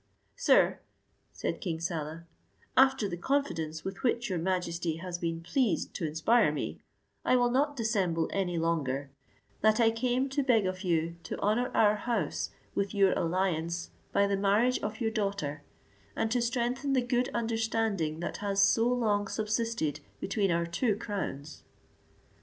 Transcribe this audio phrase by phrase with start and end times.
[0.35, 0.79] "Sir,"
[1.31, 2.23] said King Saleh,
[2.75, 6.79] "after the confidence with which your majesty has been pleased to inspire me,
[7.23, 9.11] I will not dissemble any longer,
[9.61, 14.25] that I came to beg of you to honour our house with your alliance by
[14.25, 15.61] the marriage of your daughter,
[16.15, 21.61] and to strengthen the good understanding that has so long subsisted between our two crowns."